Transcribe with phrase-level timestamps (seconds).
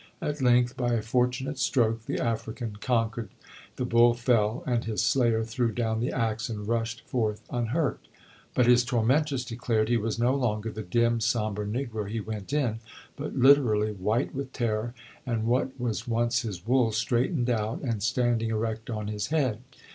[0.19, 3.29] At length, by a fortunate stroke, the African conquered,
[3.75, 7.99] the bull fell, and his slayer threw down the axe and rushed forth unhurt.
[8.55, 12.79] But his tormentors declared "he was no longer the dim, sombre negro he went in,
[13.15, 18.49] but literally white with terror, and what was once his wool straightened out and standing
[18.49, 19.59] erect on his head."